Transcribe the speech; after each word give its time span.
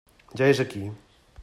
Ja 0.41 0.47
és 0.53 0.63
aquí. 0.65 0.83